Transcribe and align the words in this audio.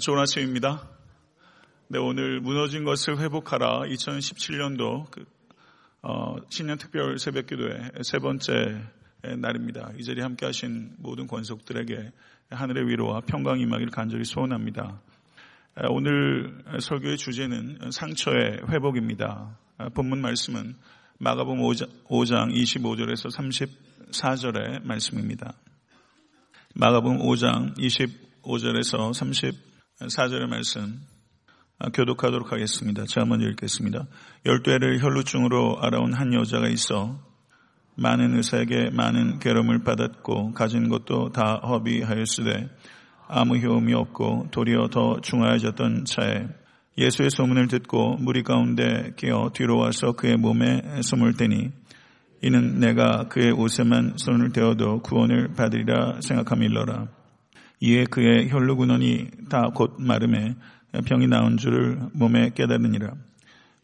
좋은 0.00 0.18
아침입니다. 0.18 0.82
네, 1.88 1.98
오늘 1.98 2.40
무너진 2.40 2.84
것을 2.84 3.18
회복하라 3.18 3.82
2017년도 3.82 5.10
그, 5.10 5.24
어, 6.02 6.36
신년 6.50 6.76
특별 6.76 7.18
새벽 7.18 7.46
기도의 7.46 7.92
세 8.02 8.18
번째 8.18 8.82
날입니다. 9.38 9.92
이 9.96 10.04
자리에 10.04 10.22
함께 10.22 10.44
하신 10.44 10.96
모든 10.98 11.26
권속들에게 11.26 12.12
하늘의 12.50 12.88
위로와 12.88 13.22
평강 13.22 13.58
임하기를 13.58 13.90
간절히 13.90 14.24
소원합니다. 14.24 15.00
오늘 15.88 16.62
설교의 16.78 17.16
주제는 17.16 17.90
상처의 17.90 18.62
회복입니다. 18.68 19.58
본문 19.94 20.20
말씀은 20.20 20.76
마가복음 21.18 21.60
5장 21.60 22.54
25절에서 22.54 23.30
34절의 24.10 24.84
말씀입니다. 24.84 25.54
마가복음 26.74 27.18
5장 27.18 27.76
25절에서 27.78 29.12
34절의 30.00 30.46
말씀 30.46 31.00
교독하도록 31.94 32.52
하겠습니다. 32.52 33.04
제가 33.06 33.24
먼저 33.24 33.48
읽겠습니다. 33.48 34.06
열두 34.44 34.70
해를 34.70 35.02
혈루증으로 35.02 35.78
알아온 35.80 36.12
한 36.12 36.34
여자가 36.34 36.68
있어 36.68 37.18
많은 37.94 38.36
의사에게 38.36 38.90
많은 38.90 39.38
괴로움을 39.38 39.84
받았고 39.84 40.52
가진 40.52 40.90
것도 40.90 41.32
다 41.32 41.60
허비하였으되 41.62 42.68
아무 43.28 43.56
효험이 43.56 43.94
없고 43.94 44.48
도리어 44.50 44.88
더 44.88 45.20
중하여졌던 45.22 46.04
차에 46.04 46.46
예수의 46.98 47.30
소문을 47.30 47.68
듣고 47.68 48.16
무리 48.16 48.42
가운데 48.42 49.14
끼어 49.16 49.50
뒤로 49.54 49.78
와서 49.78 50.12
그의 50.12 50.36
몸에 50.36 51.00
숨을 51.02 51.36
대니 51.38 51.72
이는 52.42 52.80
내가 52.80 53.28
그의 53.28 53.50
옷에만 53.52 54.18
손을 54.18 54.52
대어도 54.52 55.00
구원을 55.00 55.54
받으리라 55.54 56.20
생각함일러라. 56.20 57.15
이에 57.80 58.04
그의 58.04 58.48
혈루근원이 58.50 59.28
다 59.50 59.70
곧 59.74 59.96
마름에 59.98 60.54
병이 61.06 61.26
나온 61.28 61.56
줄을 61.56 61.98
몸에 62.14 62.50
깨달으니라. 62.54 63.12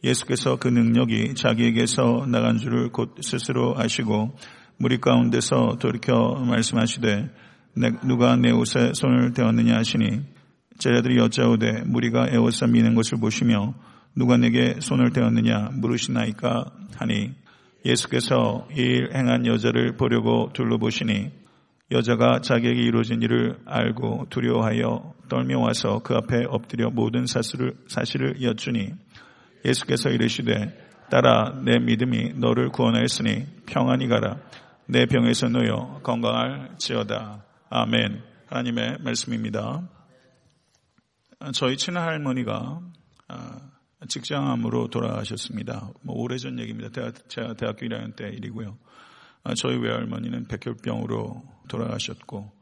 예수께서 0.05 0.57
그 0.57 0.69
능력이 0.69 1.35
자기에게서 1.35 2.27
나간 2.29 2.59
줄을 2.59 2.91
곧 2.91 3.15
스스로 3.21 3.75
아시고 3.79 4.37
무리 4.79 4.99
가운데서 4.99 5.77
돌이켜 5.79 6.35
말씀하시되 6.45 7.31
누가 8.05 8.37
내 8.37 8.51
옷에 8.51 8.93
손을 8.95 9.33
대었느냐 9.33 9.77
하시니 9.77 10.23
제자들이 10.79 11.19
여짜오되 11.19 11.83
무리가 11.87 12.27
에워싸 12.31 12.67
미는 12.67 12.95
것을 12.95 13.19
보시며 13.21 13.75
누가 14.17 14.37
내게 14.37 14.77
손을 14.81 15.13
대었느냐 15.13 15.71
물으시나이까 15.75 16.65
하니 16.97 17.33
예수께서 17.85 18.67
이 18.77 18.81
일 18.81 19.11
행한 19.15 19.47
여자를 19.47 19.97
보려고 19.97 20.51
둘러보시니 20.53 21.42
여자가 21.93 22.41
자기에게 22.41 22.81
이루어진 22.81 23.23
일을 23.23 23.59
알고 23.67 24.27
두려워하여 24.31 25.15
떨며 25.29 25.61
와서 25.61 26.01
그 26.03 26.15
앞에 26.15 26.45
엎드려 26.49 26.91
모든 26.91 27.27
사실을, 27.27 27.75
사실을 27.87 28.43
여쭈니 28.43 28.93
예수께서 29.65 30.11
이르시되 30.11 30.89
따라 31.11 31.61
내 31.63 31.79
믿음이 31.79 32.35
너를 32.35 32.71
구원하였으니 32.71 33.47
평안히 33.67 34.09
가라 34.09 34.39
내 34.87 35.07
병에서 35.07 35.49
놓여 35.49 36.01
건강할지어다 36.03 37.45
아멘 37.69 38.23
하나님의 38.47 38.99
말씀입니다 39.01 39.83
저희 41.53 41.77
친할머니가 41.77 42.81
아, 43.29 43.61
직장암으로 44.09 44.89
돌아가셨습니다. 44.89 45.91
뭐 46.03 46.17
오래전 46.17 46.59
얘기입니다. 46.59 46.91
제가 47.29 47.55
대학교 47.55 47.87
1학년 47.87 48.15
때 48.15 48.29
일이고요. 48.29 48.77
아, 49.45 49.55
저희 49.55 49.77
외할머니는 49.77 50.47
백혈병으로 50.49 51.43
돌아가셨고 51.69 52.53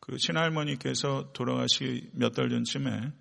그 0.00 0.16
친할머니께서 0.16 1.32
돌아가시 1.32 2.10
몇달 2.14 2.48
전쯤에 2.50 3.12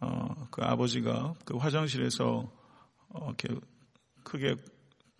어, 0.00 0.46
그 0.50 0.62
아버지가 0.62 1.34
그 1.44 1.56
화장실에서 1.56 2.50
어, 3.08 3.26
이렇게 3.26 3.48
크게 4.24 4.56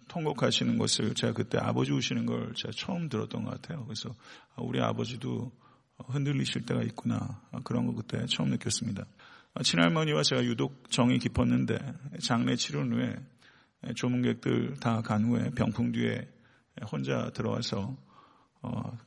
통곡하시는 0.08 0.78
것을 0.78 1.14
제가 1.14 1.32
그때 1.32 1.58
아버지 1.58 1.92
우시는 1.92 2.26
걸 2.26 2.52
제가 2.54 2.72
처음 2.76 3.08
들었던 3.08 3.44
것 3.44 3.50
같아요. 3.50 3.84
그래서 3.84 4.14
아, 4.54 4.62
우리 4.62 4.80
아버지도 4.80 5.52
흔들리실 6.08 6.62
때가 6.66 6.82
있구나 6.82 7.42
그런 7.64 7.86
거 7.86 7.94
그때 7.94 8.24
처음 8.26 8.50
느꼈습니다. 8.50 9.04
친할머니와 9.62 10.22
제가 10.22 10.44
유독 10.44 10.90
정이 10.90 11.18
깊었는데 11.18 11.78
장례 12.22 12.56
치료 12.56 12.82
후에 12.82 13.16
조문객들 13.94 14.76
다 14.80 15.02
간 15.02 15.24
후에 15.24 15.50
병풍 15.50 15.92
뒤에 15.92 16.28
혼자 16.90 17.30
들어와서 17.30 17.96
어, 18.62 18.98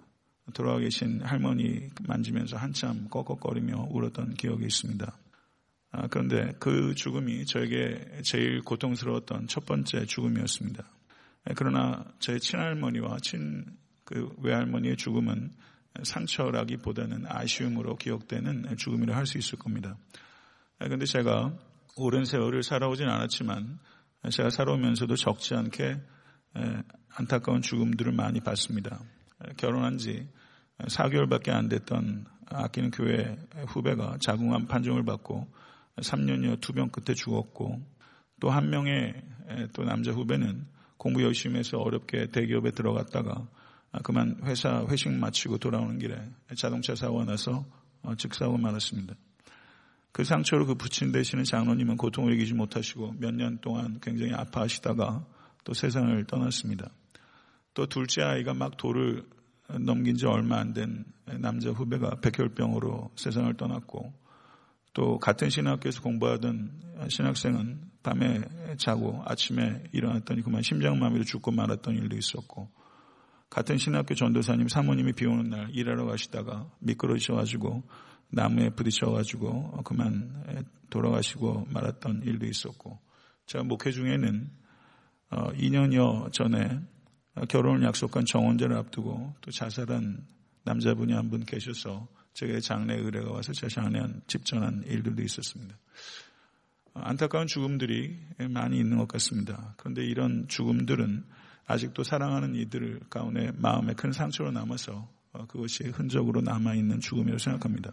돌아와 0.53 0.79
계신 0.79 1.21
할머니 1.21 1.89
만지면서 2.07 2.57
한참 2.57 3.07
꺽꺽거리며 3.09 3.87
울었던 3.89 4.33
기억이 4.33 4.65
있습니다. 4.65 5.17
아, 5.91 6.07
그런데 6.07 6.53
그 6.59 6.95
죽음이 6.95 7.45
저에게 7.45 8.21
제일 8.23 8.61
고통스러웠던 8.61 9.47
첫 9.47 9.65
번째 9.65 10.05
죽음이었습니다. 10.05 10.83
그러나 11.55 12.05
제 12.19 12.39
친할머니와 12.39 13.17
친 13.21 13.83
그 14.05 14.29
외할머니의 14.41 14.97
죽음은 14.97 15.51
상처라기보다는 16.03 17.25
아쉬움으로 17.27 17.95
기억되는 17.95 18.75
죽음이라 18.77 19.15
할 19.15 19.25
수 19.25 19.37
있을 19.37 19.57
겁니다. 19.59 19.97
그런데 20.77 21.05
제가 21.05 21.53
오랜 21.95 22.25
세월을 22.25 22.63
살아오진 22.63 23.07
않았지만 23.07 23.79
제가 24.31 24.49
살아오면서도 24.49 25.15
적지 25.15 25.53
않게 25.55 26.01
안타까운 27.15 27.61
죽음들을 27.61 28.11
많이 28.11 28.39
봤습니다. 28.41 28.99
결혼한 29.57 29.97
지 29.97 30.27
4개월밖에 30.79 31.49
안 31.49 31.69
됐던 31.69 32.25
아끼는 32.47 32.91
교회 32.91 33.37
후배가 33.67 34.17
자궁암 34.21 34.67
판정을 34.67 35.03
받고 35.05 35.47
3년여 35.97 36.59
투병 36.61 36.89
끝에 36.89 37.15
죽었고 37.15 37.81
또 38.39 38.49
한 38.49 38.69
명의 38.69 39.13
또 39.73 39.83
남자 39.83 40.11
후배는 40.11 40.67
공부 40.97 41.23
열심히 41.23 41.59
해서 41.59 41.77
어렵게 41.77 42.27
대기업에 42.27 42.71
들어갔다가 42.71 43.47
그만 44.03 44.39
회사 44.43 44.85
회식 44.89 45.11
마치고 45.11 45.59
돌아오는 45.59 45.99
길에 45.99 46.17
자동차 46.57 46.95
사고가 46.95 47.25
나서 47.25 47.65
어, 48.01 48.15
즉사고 48.15 48.57
말았습니다. 48.57 49.13
그 50.11 50.23
상처를 50.23 50.65
그 50.65 50.75
부친 50.75 51.11
되시는 51.11 51.43
장로님은 51.45 51.97
고통을 51.97 52.33
이기지 52.33 52.53
못하시고 52.53 53.15
몇 53.19 53.33
년 53.33 53.59
동안 53.59 53.99
굉장히 54.01 54.33
아파하시다가 54.33 55.25
또 55.63 55.73
세상을 55.73 56.23
떠났습니다. 56.25 56.89
또 57.73 57.85
둘째 57.88 58.22
아이가 58.22 58.53
막 58.53 58.78
돌을 58.78 59.23
넘긴 59.79 60.16
지 60.16 60.25
얼마 60.25 60.57
안 60.57 60.73
된 60.73 61.06
남자 61.39 61.69
후배가 61.72 62.17
백혈병으로 62.22 63.11
세상을 63.16 63.53
떠났고 63.56 64.13
또 64.94 65.17
같은 65.17 65.50
신학교에서 65.50 66.01
공부하던 66.01 67.07
신학생은 67.07 67.91
밤에 68.03 68.41
자고 68.78 69.23
아침에 69.25 69.84
일어났더니 69.91 70.41
그만 70.41 70.61
심장마비로 70.61 71.23
죽고 71.23 71.51
말았던 71.51 71.95
일도 71.95 72.17
있었고 72.17 72.69
같은 73.50 73.78
신학교 73.78 74.16
전도사님 74.16 74.67
사모님이 74.67 75.13
비 75.13 75.25
오는 75.25 75.50
날 75.50 75.69
일하러 75.72 76.05
가시다가 76.05 76.69
미끄러지셔가지고 76.79 77.84
나무에 78.29 78.72
부딪혀가지고 78.72 79.84
그만 79.84 80.67
돌아가시고 80.90 81.67
말았던 81.69 82.23
일도 82.23 82.45
있었고 82.47 83.00
제가 83.45 83.63
목회 83.63 83.91
중에는 83.91 84.50
2년여 85.29 86.25
어, 86.25 86.29
전에 86.29 86.79
결혼을 87.49 87.83
약속한 87.83 88.25
정원제를 88.25 88.75
앞두고 88.77 89.35
또 89.41 89.51
자살한 89.51 90.25
남자분이 90.63 91.13
한 91.13 91.29
분 91.29 91.44
계셔서 91.45 92.07
제게 92.33 92.59
장례 92.59 92.95
의뢰가 92.95 93.31
와서 93.31 93.53
제 93.53 93.67
장례한 93.67 94.21
집전한 94.27 94.83
일들도 94.88 95.21
있었습니다. 95.23 95.75
안타까운 96.95 97.47
죽음들이 97.47 98.17
많이 98.49 98.77
있는 98.77 98.97
것 98.97 99.07
같습니다. 99.07 99.73
그런데 99.77 100.03
이런 100.05 100.47
죽음들은 100.47 101.23
아직도 101.66 102.03
사랑하는 102.03 102.55
이들 102.55 102.99
가운데 103.09 103.51
마음에 103.55 103.93
큰 103.93 104.11
상처로 104.11 104.51
남아서 104.51 105.09
어, 105.31 105.47
그것이 105.47 105.85
흔적으로 105.85 106.41
남아있는 106.41 106.99
죽음이라고 106.99 107.39
생각합니다. 107.39 107.91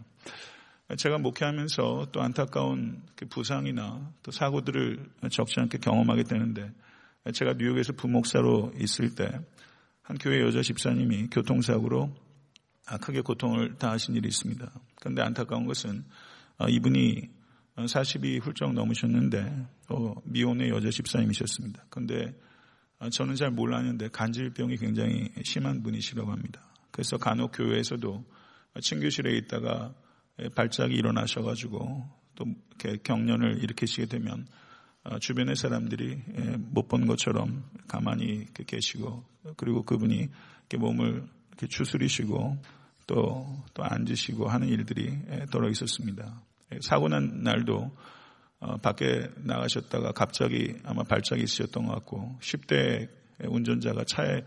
제가 0.97 1.17
목회하면서 1.17 2.09
또 2.11 2.21
안타까운 2.21 3.01
그 3.15 3.25
부상이나 3.27 4.11
또 4.21 4.31
사고들을 4.31 5.09
적지 5.31 5.59
않게 5.61 5.79
경험하게 5.79 6.23
되는데 6.23 6.71
제가 7.33 7.53
뉴욕에서 7.53 7.93
부목사로 7.93 8.73
있을 8.77 9.15
때 9.15 9.29
한 10.11 10.17
교회 10.17 10.41
여자 10.41 10.61
집사님이 10.61 11.27
교통사고로 11.27 12.13
아, 12.87 12.97
크게 12.97 13.21
고통을 13.21 13.77
당하신 13.77 14.13
일이 14.15 14.27
있습니다. 14.27 14.69
그런데 14.99 15.21
안타까운 15.21 15.65
것은 15.65 16.03
어, 16.57 16.67
이분이 16.67 17.29
40이 17.77 18.41
훌쩍 18.41 18.73
넘으셨는데 18.73 19.67
미혼의 20.25 20.69
여자 20.69 20.89
집사님이셨습니다. 20.89 21.85
그런데 21.89 22.37
어, 22.99 23.09
저는 23.09 23.35
잘 23.35 23.51
몰랐는데 23.51 24.09
간질병이 24.09 24.75
굉장히 24.75 25.29
심한 25.45 25.81
분이시라고 25.81 26.29
합니다. 26.29 26.61
그래서 26.91 27.17
간혹 27.17 27.51
교회에서도 27.53 28.25
친교실에 28.81 29.37
있다가 29.37 29.93
발작이 30.55 30.93
일어나셔가지고 30.93 32.03
또 32.35 32.45
이렇게 32.81 33.01
경련을 33.01 33.63
일으키시게 33.63 34.07
되면 34.07 34.45
어, 34.45 34.60
주변의 35.19 35.55
사람들이 35.55 36.21
못 36.57 36.87
본 36.87 37.07
것처럼 37.07 37.63
가만히 37.87 38.45
계시고 38.53 39.23
그리고 39.55 39.83
그분이 39.83 40.27
이렇게 40.69 40.77
몸을 40.77 41.23
이렇게 41.49 41.67
추스리시고 41.67 42.57
또, 43.07 43.63
또 43.73 43.83
앉으시고 43.83 44.47
하는 44.47 44.67
일들이 44.67 45.17
떨어 45.51 45.69
있었습니다. 45.69 46.41
사고 46.81 47.07
난 47.07 47.43
날도 47.43 47.91
어, 48.59 48.77
밖에 48.77 49.27
나가셨다가 49.37 50.11
갑자기 50.11 50.75
아마 50.83 51.03
발작이 51.03 51.41
있으셨던 51.43 51.87
것 51.87 51.93
같고 51.95 52.37
10대 52.41 53.09
운전자가 53.45 54.03
차에 54.03 54.43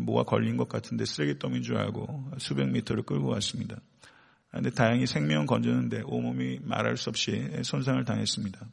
뭐가 0.00 0.24
걸린 0.24 0.56
것 0.56 0.68
같은데 0.68 1.04
쓰레기더미인 1.04 1.62
줄 1.62 1.76
알고 1.76 2.32
수백 2.38 2.68
미터를 2.70 3.04
끌고 3.04 3.28
왔습니다. 3.28 3.76
근데 4.50 4.70
다행히 4.70 5.06
생명은 5.06 5.46
건졌는데 5.46 6.02
온몸이 6.06 6.60
말할 6.62 6.96
수 6.96 7.08
없이 7.08 7.48
손상을 7.62 8.04
당했습니다. 8.04 8.66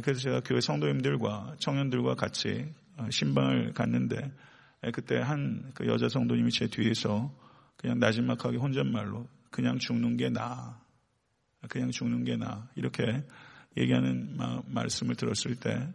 그래서 0.00 0.20
제가 0.20 0.40
교회 0.40 0.60
성도님들과 0.60 1.56
청년들과 1.58 2.14
같이 2.14 2.72
어, 2.96 3.08
신방을 3.10 3.72
갔는데 3.74 4.32
그때 4.92 5.18
한 5.18 5.72
그 5.74 5.86
여자 5.86 6.08
성도님이 6.08 6.50
제 6.50 6.66
뒤에서 6.66 7.32
그냥 7.76 7.98
나지막하게 7.98 8.56
혼잣말로 8.56 9.28
그냥 9.50 9.78
죽는 9.78 10.16
게 10.16 10.30
나아. 10.30 10.80
그냥 11.68 11.90
죽는 11.90 12.24
게 12.24 12.36
나아. 12.36 12.68
이렇게 12.74 13.24
얘기하는 13.76 14.36
마, 14.36 14.62
말씀을 14.66 15.14
들었을 15.14 15.56
때 15.56 15.88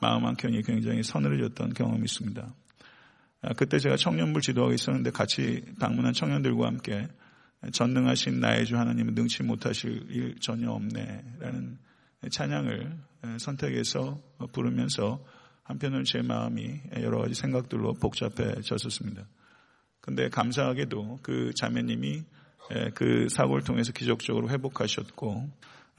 마음 0.00 0.26
한켠이 0.26 0.62
굉장히 0.62 1.02
서늘해졌던 1.02 1.74
경험이 1.74 2.04
있습니다. 2.04 2.54
아, 3.42 3.52
그때 3.54 3.78
제가 3.78 3.96
청년부 3.96 4.40
지도하고 4.40 4.74
있었는데 4.74 5.10
같이 5.10 5.64
방문한 5.78 6.12
청년들과 6.12 6.66
함께 6.66 7.08
전능하신 7.72 8.40
나의 8.40 8.66
주 8.66 8.76
하나님은 8.76 9.14
능치 9.14 9.42
못하실 9.42 10.06
일 10.10 10.36
전혀 10.40 10.70
없네 10.70 11.36
라는 11.38 11.78
찬양을 12.30 12.98
선택해서 13.38 14.20
부르면서 14.52 15.24
한편으로 15.62 16.04
제 16.04 16.22
마음이 16.22 16.80
여러 17.00 17.20
가지 17.20 17.34
생각들로 17.34 17.94
복잡해졌었습니다. 17.94 19.26
근데 20.00 20.28
감사하게도 20.28 21.20
그 21.22 21.52
자매님이 21.54 22.24
그 22.94 23.28
사고를 23.28 23.64
통해서 23.64 23.92
기적적으로 23.92 24.48
회복하셨고 24.50 25.50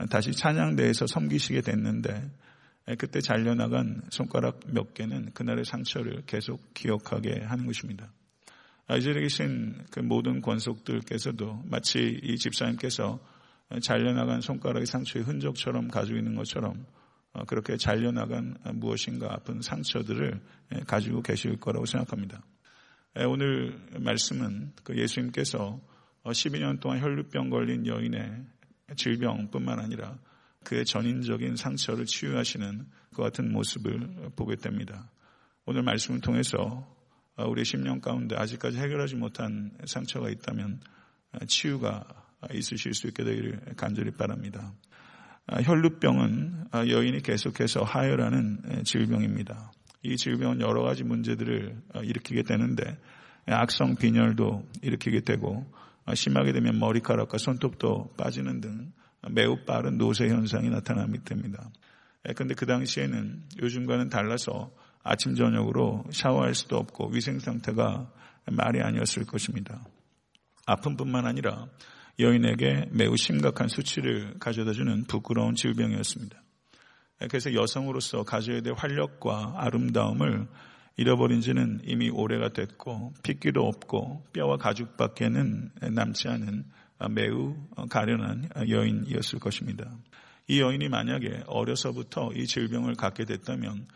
다시 0.10 0.32
찬양대에서 0.32 1.08
섬기시게 1.08 1.62
됐는데 1.62 2.30
그때 2.98 3.20
잘려나간 3.20 4.04
손가락 4.10 4.62
몇 4.68 4.94
개는 4.94 5.34
그날의 5.34 5.66
상처를 5.66 6.24
계속 6.26 6.74
기억하게 6.74 7.42
하는 7.44 7.66
것입니다. 7.66 8.12
이제에 8.98 9.14
계신 9.14 9.76
그 9.92 10.00
모든 10.00 10.42
권속들께서도 10.42 11.64
마치 11.66 12.20
이 12.24 12.38
집사님께서 12.38 13.20
잘려나간 13.82 14.42
손가락의 14.42 14.86
상처의 14.86 15.26
흔적처럼 15.26 15.90
가지고 15.90 16.18
있는 16.18 16.36
것처럼 16.36 16.86
어, 17.34 17.44
그렇게 17.46 17.78
잘려나간 17.78 18.58
무엇인가 18.74 19.34
아픈 19.34 19.62
상처들을 19.62 20.40
가지고 20.88 21.22
계실 21.22 21.58
거라고 21.60 21.86
생각합니다. 21.86 22.42
오늘 23.28 23.80
말씀은 24.00 24.74
그 24.84 24.96
예수님께서 24.98 25.80
12년 26.24 26.80
동안 26.80 27.02
혈루병 27.02 27.50
걸린 27.50 27.88
여인의 27.88 28.46
질병뿐만 28.96 29.80
아니라 29.80 30.18
그의 30.64 30.86
전인적인 30.86 31.56
상처를 31.56 32.06
치유하시는 32.06 32.86
그 33.16 33.22
같은 33.22 33.52
모습을 33.52 34.32
보게 34.36 34.56
됩니다. 34.56 35.10
오늘 35.66 35.82
말씀을 35.84 36.22
통해서 36.22 36.88
우리 37.38 37.64
10년 37.64 38.02
가운데 38.02 38.36
아직까지 38.36 38.78
해결하지 38.78 39.16
못한 39.16 39.72
상처가 39.86 40.30
있다면 40.30 40.80
치유가 41.48 42.06
있으실 42.54 42.94
수 42.94 43.08
있게 43.08 43.24
되기를 43.24 43.76
간절히 43.78 44.12
바랍니다. 44.12 44.74
혈루병은 45.50 46.70
여인이 46.74 47.22
계속해서 47.22 47.84
하혈하는 47.84 48.84
질병입니다. 48.84 49.72
이 50.04 50.16
질병은 50.16 50.62
여러 50.62 50.84
가지 50.84 51.04
문제들을 51.04 51.82
일으키게 52.04 52.44
되는데 52.44 52.98
악성 53.46 53.96
빈혈도 53.96 54.68
일으키게 54.82 55.22
되고 55.22 55.66
심하게 56.14 56.52
되면 56.52 56.80
머리카락과 56.80 57.38
손톱도 57.38 58.14
빠지는 58.18 58.62
등 58.62 58.92
매우 59.32 59.66
빠른 59.66 59.98
노쇠 59.98 60.30
현상이 60.30 60.70
나타나게 60.70 61.20
됩니다. 61.26 61.70
그런데 62.36 62.54
그 62.54 62.66
당시에는 62.66 63.44
요즘과는 63.62 64.10
달라서 64.10 64.72
아침 65.04 65.36
저녁으로 65.36 66.06
샤워할 66.12 66.54
수도 66.54 66.78
없고 66.78 67.12
위생 67.14 67.40
상태가 67.40 68.12
말이 68.52 68.82
아니었을 68.82 69.26
것입니다. 69.26 69.86
아픔뿐만 70.66 71.26
아니라 71.26 71.68
여인에게 72.20 72.90
매우 72.92 73.16
심각한 73.16 73.68
수치를 73.68 74.36
가져다주는 74.40 75.06
부끄러운 75.06 75.56
질병이었습니다. 75.56 76.42
그래서 77.30 77.54
여성으로서 77.54 78.24
가져야 78.24 78.62
될 78.62 78.74
활력과 78.74 79.54
아름다움을 79.58 80.48
잃어버린 80.98 81.42
지는 81.42 81.80
이미 81.84 82.10
오래가 82.10 82.50
됐고 82.50 83.14
핏기도 83.22 83.62
없고 83.62 84.26
뼈와 84.34 84.58
가죽밖에는 84.58 85.72
남지 85.92 86.28
않은 86.28 86.66
매우 87.12 87.56
가련한 87.90 88.50
여인이었을 88.68 89.40
것입니다. 89.40 89.92
이 90.48 90.60
여인이 90.60 90.90
만약에 90.90 91.44
어려서부터 91.46 92.32
이 92.34 92.48
질병을 92.48 92.96
갖게 92.96 93.26
됐다면 93.26 93.88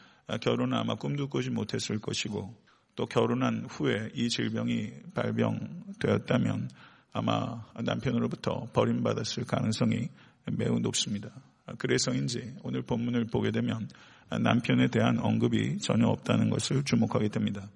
결혼은 0.41 0.77
아마 0.77 0.95
꿈도 0.95 1.27
꾸지 1.27 1.49
못했을 1.49 1.97
것이고 1.99 2.55
또 2.95 3.05
결혼한 3.05 3.65
후에 3.69 4.09
이 4.13 4.29
질병이 4.29 4.91
발병되었다면 5.15 6.69
아마 7.13 7.63
남편으로부터 7.81 8.67
버림받았을 8.73 9.45
가능성이 9.45 10.09
매우 10.51 10.79
높습니다. 10.79 11.29
그래서인지 11.77 12.55
오늘 12.63 12.81
본문을 12.81 13.25
보게 13.25 13.51
되면 13.51 13.87
남편에 14.29 14.87
대한 14.87 15.19
언급이 15.19 15.79
전혀 15.79 16.07
없다는 16.07 16.49
것을 16.49 16.83
주목하게 16.83 17.29
됩니다. 17.29 17.67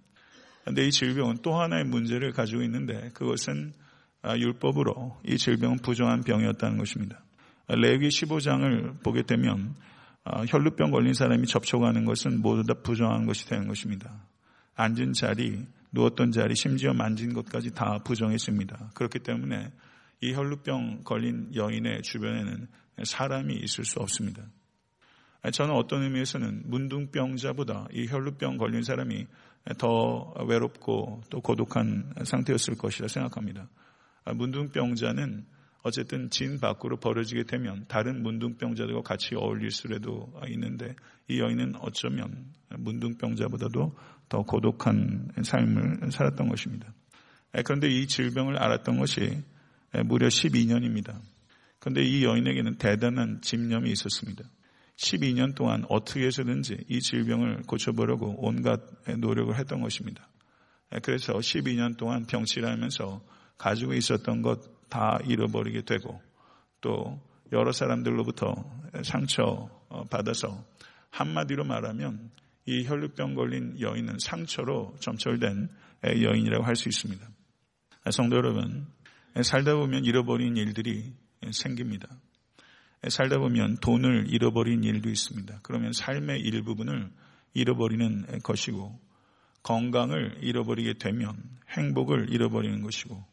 그런데 0.62 0.88
이 0.88 0.92
질병은 0.92 1.40
또 1.42 1.60
하나의 1.60 1.84
문제를 1.84 2.32
가지고 2.32 2.64
있는데 2.64 3.10
그것은 3.14 3.74
율법으로 4.26 5.22
이 5.28 5.38
질병은 5.38 5.78
부정한 5.80 6.24
병이었다는 6.24 6.78
것입니다. 6.78 7.20
레위 7.68 8.08
15장을 8.08 9.04
보게 9.04 9.22
되면 9.22 9.76
혈루병 10.48 10.92
걸린 10.92 11.14
사람이 11.14 11.46
접촉하는 11.46 12.06
것은 12.06 12.42
모두 12.42 12.64
다 12.64 12.74
부정한 12.82 13.26
것이 13.26 13.48
되는 13.48 13.68
것입니다. 13.68 14.12
앉은 14.76 15.14
자리, 15.14 15.66
누웠던 15.96 16.32
자리, 16.32 16.56
심지어 16.56 16.94
만진 16.94 17.34
것까지 17.34 17.74
다 17.74 18.00
부정했습니다. 18.04 18.92
그렇기 18.94 19.20
때문에 19.20 19.72
이 20.22 20.34
혈루병 20.34 21.04
걸린 21.04 21.50
여인의 21.56 22.02
주변에는 22.04 22.68
사람이 23.04 23.56
있을 23.56 23.86
수 23.86 24.00
없습니다. 24.00 24.44
저는 25.52 25.74
어떤 25.74 26.04
의미에서는 26.04 26.64
문둥병자보다 26.66 27.88
이 27.94 28.08
혈루병 28.08 28.58
걸린 28.58 28.84
사람이 28.84 29.28
더 29.78 30.34
외롭고 30.48 31.22
또 31.30 31.40
고독한 31.40 32.14
상태였을 32.24 32.76
것이라 32.76 33.08
생각합니다. 33.08 33.70
문둥병자는 34.26 35.46
어쨌든 35.84 36.32
진 36.32 36.60
밖으로 36.60 36.98
버려지게 36.98 37.44
되면 37.44 37.86
다른 37.88 38.24
문둥병자들과 38.24 39.02
같이 39.02 39.36
어울릴 39.36 39.70
수라도 39.70 40.34
있는데 40.50 40.96
이 41.28 41.40
여인은 41.40 41.76
어쩌면 41.80 42.52
문둥병자보다도 42.76 43.96
더 44.30 44.42
고독한 44.44 45.30
삶을 45.44 46.12
살았던 46.12 46.50
것입니다. 46.50 46.94
그런데 47.66 47.88
이 47.88 48.08
질병을 48.08 48.58
알았던 48.58 49.00
것이 49.00 49.44
무려 50.06 50.28
12년입니다. 50.28 51.20
그런데 51.80 52.04
이 52.04 52.24
여인에게는 52.24 52.78
대단한 52.78 53.42
집념이 53.42 53.92
있었습니다. 53.92 54.44
12년 54.98 55.56
동안 55.56 55.86
어떻게 55.90 56.26
해서든지 56.26 56.86
이 56.90 57.00
질병을 57.00 57.64
고쳐보려고 57.64 58.36
온갖 58.38 58.82
노력을 59.18 59.56
했던 59.58 59.82
것입니다. 59.82 60.28
그래서 61.04 61.34
12년 61.34 61.98
동안 61.98 62.26
병치하면서 62.26 63.22
가지고 63.58 63.94
있었던 63.94 64.42
것 64.42 64.76
다 64.90 65.20
잃어버리게 65.26 65.82
되고 65.82 66.22
또 66.82 67.20
여러 67.52 67.72
사람들로부터 67.72 68.56
상처 69.04 69.70
받아서 70.10 70.64
한마디로 71.10 71.64
말하면 71.64 72.32
이 72.66 72.86
혈루병 72.86 73.36
걸린 73.36 73.80
여인은 73.80 74.18
상처로 74.20 74.96
점철된 75.00 75.70
여인이라고 76.04 76.64
할 76.64 76.76
수 76.76 76.90
있습니다. 76.90 77.28
성도 78.12 78.38
여러분, 78.38 78.88
살다 79.42 79.76
보면 79.76 80.06
잃어버린 80.06 80.58
일들이 80.58 81.14
생깁니다. 81.52 82.08
살다 83.08 83.38
보면 83.38 83.78
돈을 83.82 84.34
잃어버린 84.34 84.84
일도 84.84 85.10
있습니다. 85.10 85.60
그러면 85.62 85.92
삶의 85.94 86.42
일부분을 86.42 87.12
잃어버리는 87.54 88.40
것이고 88.42 89.00
건강을 89.64 90.40
잃어버리게 90.42 90.94
되면 91.00 91.36
행복을 91.70 92.32
잃어버리는 92.32 92.82
것이고 92.82 93.24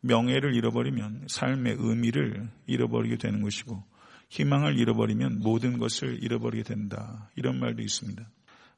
명예를 0.00 0.54
잃어버리면 0.54 1.26
삶의 1.28 1.76
의미를 1.78 2.48
잃어버리게 2.66 3.16
되는 3.16 3.42
것이고 3.42 3.82
희망을 4.28 4.78
잃어버리면 4.78 5.40
모든 5.40 5.78
것을 5.78 6.22
잃어버리게 6.22 6.62
된다. 6.64 7.30
이런 7.36 7.58
말도 7.58 7.82
있습니다. 7.82 8.26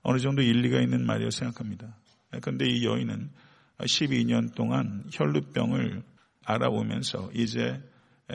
어느 0.02 0.18
정도 0.18 0.42
일리가 0.42 0.80
있는 0.80 1.04
말이라고 1.04 1.30
생각합니다. 1.30 1.96
그런데 2.40 2.66
이 2.66 2.84
여인은 2.84 3.30
12년 3.78 4.54
동안 4.54 5.04
혈루병을 5.12 6.02
알아오면서 6.44 7.30
이제 7.34 7.82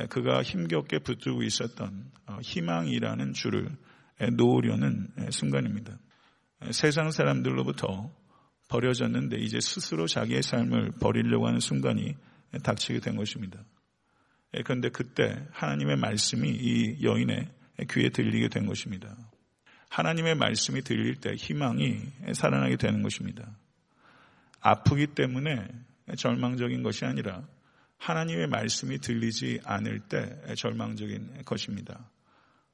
그가 0.10 0.42
힘겹게 0.42 1.00
붙들고 1.00 1.44
있었던 1.44 2.12
어, 2.26 2.38
희망이라는 2.42 3.34
줄을 3.34 3.70
놓으려는 4.38 5.10
순간입니다. 5.30 5.98
세상 6.72 7.12
사람들로부터 7.12 8.10
버려졌는데 8.70 9.38
이제 9.38 9.60
스스로 9.60 10.08
자기의 10.08 10.42
삶을 10.42 10.94
버리려고 11.00 11.48
하는 11.48 11.60
순간이 11.60 12.16
닥치게 12.64 13.00
된 13.02 13.16
것입니다. 13.16 13.60
그런데 14.64 14.90
그때 14.90 15.46
하나님의 15.52 15.98
말씀이 15.98 16.50
이 16.50 17.04
여인의 17.04 17.50
귀에 17.90 18.10
들리게 18.10 18.48
된 18.50 18.66
것입니다. 18.66 19.16
하나님의 19.94 20.34
말씀이 20.34 20.82
들릴 20.82 21.18
때 21.18 21.36
희망이 21.36 22.00
살아나게 22.34 22.78
되는 22.78 23.04
것입니다. 23.04 23.48
아프기 24.60 25.06
때문에 25.06 25.68
절망적인 26.18 26.82
것이 26.82 27.06
아니라 27.06 27.44
하나님의 28.00 28.48
말씀이 28.48 28.98
들리지 28.98 29.60
않을 29.64 30.00
때 30.10 30.56
절망적인 30.56 31.44
것입니다. 31.46 32.10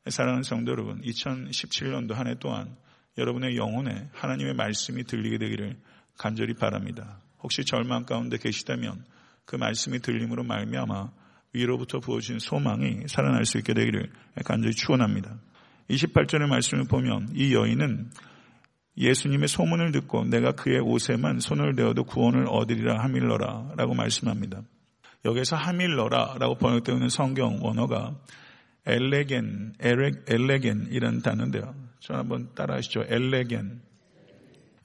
사랑하는 0.08 0.44
성도 0.44 0.72
여러분, 0.72 1.02
2017년도 1.02 2.14
한해 2.14 2.36
동안 2.40 2.74
여러분의 3.18 3.58
영혼에 3.58 4.08
하나님의 4.14 4.54
말씀이 4.54 5.04
들리게 5.04 5.40
되기를 5.40 5.78
간절히 6.18 6.54
바랍니다. 6.54 7.20
혹시 7.44 7.66
절망 7.66 8.06
가운데 8.06 8.38
계시다면 8.38 9.04
그 9.44 9.58
말씀이 9.58 10.00
들림으로 10.00 10.46
말미암아 10.46 11.12
위로부터 11.52 12.00
부어진 12.00 12.40
소망이 12.40 13.10
살아날 13.10 13.44
수 13.44 13.58
있게 13.58 13.74
되기를 13.74 14.10
간절히 14.46 14.74
축원합니다. 14.74 15.38
28절의 15.90 16.48
말씀을 16.48 16.86
보면 16.86 17.30
이 17.34 17.54
여인은 17.54 18.12
예수님의 18.98 19.48
소문을 19.48 19.92
듣고 19.92 20.26
내가 20.26 20.52
그의 20.52 20.80
옷에만 20.80 21.40
손을 21.40 21.76
대어도 21.76 22.04
구원을 22.04 22.48
얻으리라 22.48 23.02
하밀러라 23.04 23.72
라고 23.78 23.94
말씀합니다. 23.94 24.62
여기서 25.26 25.56
하밀러라 25.56 26.36
라고 26.40 26.56
번역되어 26.56 26.96
있는 26.96 27.10
성경 27.10 27.60
원어가 27.62 28.18
엘레겐, 28.86 29.74
엘레겐이라는 29.80 31.22
단어인데요. 31.22 31.76
저 32.00 32.16
한번 32.16 32.50
따라 32.56 32.76
하시죠. 32.76 33.04
엘레겐. 33.08 33.82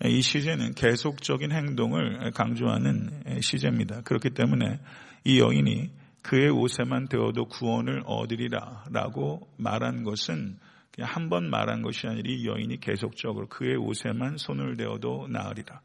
이 0.07 0.21
시제는 0.21 0.75
계속적인 0.75 1.53
행동을 1.53 2.33
강조하는 2.33 3.41
시제입니다. 3.41 4.03
그렇기 4.03 4.31
때문에 4.31 4.81
이 5.25 5.41
여인이 5.41 5.91
그의 6.23 6.51
옷에만 6.51 7.09
되어도 7.09 7.47
구원을 7.47 8.03
얻으리라 8.05 8.85
라고 8.91 9.49
말한 9.57 10.05
것은 10.05 10.59
한 11.01 11.29
번 11.29 11.51
말한 11.51 11.83
것이 11.83 12.07
아니라 12.07 12.23
이 12.31 12.47
여인이 12.47 12.79
계속적으로 12.81 13.49
그의 13.49 13.77
옷에만 13.77 14.39
손을 14.39 14.77
대어도 14.77 15.27
나으리라. 15.29 15.81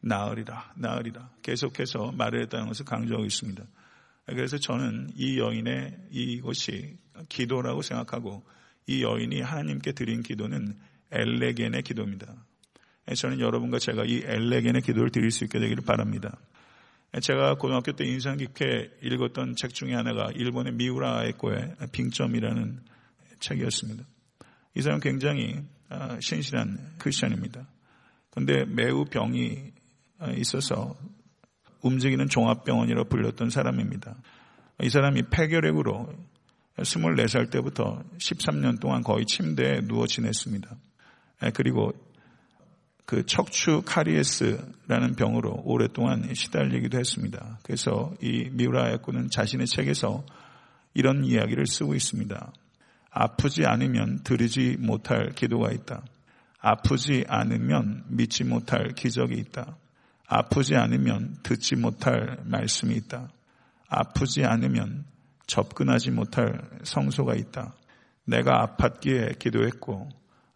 나으리라. 0.00 0.72
나으리라. 0.76 1.30
계속해서 1.42 2.12
말을 2.12 2.42
했다는 2.42 2.66
것을 2.66 2.84
강조하고 2.84 3.24
있습니다. 3.24 3.64
그래서 4.26 4.58
저는 4.58 5.10
이 5.16 5.38
여인의 5.38 5.96
이것이 6.10 6.96
기도라고 7.28 7.82
생각하고 7.82 8.44
이 8.86 9.02
여인이 9.02 9.40
하나님께 9.40 9.92
드린 9.92 10.22
기도는 10.22 10.74
엘레겐의 11.10 11.82
기도입니다. 11.82 12.34
저는 13.16 13.40
여러분과 13.40 13.78
제가 13.78 14.04
이 14.04 14.22
엘레겐의 14.24 14.82
기도를 14.82 15.10
드릴 15.10 15.30
수 15.30 15.44
있게 15.44 15.58
되기를 15.58 15.84
바랍니다. 15.84 16.38
제가 17.22 17.56
고등학교 17.56 17.92
때 17.92 18.04
인상 18.04 18.36
깊게 18.36 18.98
읽었던 19.02 19.56
책 19.56 19.74
중에 19.74 19.94
하나가 19.94 20.30
일본의 20.32 20.74
미우라 20.74 21.24
에코의 21.24 21.74
빙점이라는 21.92 22.80
책이었습니다. 23.40 24.04
이 24.74 24.82
사람은 24.82 25.00
굉장히 25.00 25.62
아, 25.88 26.18
신실한 26.20 26.94
크리스천입니다. 26.98 27.66
그런데 28.30 28.64
매우 28.64 29.04
병이 29.04 29.72
있어서 30.36 30.96
움직이는 31.82 32.28
종합병원이라고 32.28 33.08
불렸던 33.08 33.50
사람입니다. 33.50 34.16
이 34.82 34.88
사람이 34.88 35.24
폐결핵으로 35.30 36.14
24살 36.78 37.50
때부터 37.50 38.02
13년 38.18 38.80
동안 38.80 39.02
거의 39.02 39.26
침대에 39.26 39.80
누워 39.80 40.06
지냈습니다. 40.06 40.76
그리고 41.54 41.92
그 43.04 43.26
척추 43.26 43.82
카리에스라는 43.84 45.16
병으로 45.16 45.62
오랫동안 45.64 46.32
시달리기도 46.32 46.98
했습니다. 46.98 47.58
그래서 47.64 48.14
이 48.22 48.48
미우라 48.52 48.92
야코는 48.92 49.30
자신의 49.30 49.66
책에서 49.66 50.24
이런 50.94 51.24
이야기를 51.24 51.66
쓰고 51.66 51.94
있습니다. 51.94 52.52
아프지 53.10 53.66
않으면 53.66 54.20
들으지 54.22 54.76
못할 54.78 55.30
기도가 55.30 55.72
있다. 55.72 56.02
아프지 56.60 57.24
않으면 57.28 58.04
믿지 58.08 58.44
못할 58.44 58.92
기적이 58.94 59.36
있다. 59.38 59.76
아프지 60.26 60.76
않으면 60.76 61.38
듣지 61.42 61.76
못할 61.76 62.38
말씀이 62.44 62.94
있다. 62.94 63.30
아프지 63.88 64.44
않으면 64.44 65.04
접근하지 65.46 66.12
못할 66.12 66.60
성소가 66.84 67.34
있다. 67.34 67.74
내가 68.24 68.64
아팠기에 68.64 69.38
기도했고, 69.40 70.08